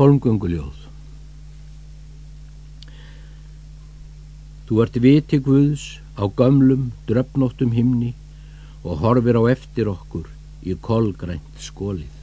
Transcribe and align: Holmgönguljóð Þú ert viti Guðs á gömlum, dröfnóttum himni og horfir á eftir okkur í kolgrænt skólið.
Holmgönguljóð 0.00 0.76
Þú 4.64 4.78
ert 4.80 4.94
viti 5.04 5.40
Guðs 5.44 5.82
á 6.16 6.24
gömlum, 6.24 6.86
dröfnóttum 7.04 7.74
himni 7.76 8.14
og 8.80 9.02
horfir 9.02 9.36
á 9.36 9.42
eftir 9.52 9.90
okkur 9.92 10.30
í 10.64 10.78
kolgrænt 10.80 11.60
skólið. 11.60 12.19